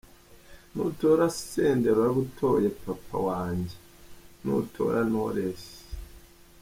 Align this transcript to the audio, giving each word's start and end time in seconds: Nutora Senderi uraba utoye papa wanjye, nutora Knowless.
Nutora 0.75 1.25
Senderi 1.41 1.95
uraba 1.99 2.19
utoye 2.27 2.67
papa 2.85 3.17
wanjye, 3.27 3.75
nutora 4.43 4.99
Knowless. 5.07 5.65